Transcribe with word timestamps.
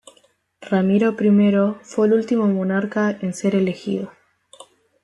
Ramiro 0.61 1.11
I 1.79 1.83
fue 1.85 2.07
el 2.07 2.13
último 2.13 2.47
monarca 2.47 3.19
en 3.21 3.35
ser 3.35 3.53
elegido. 3.53 4.11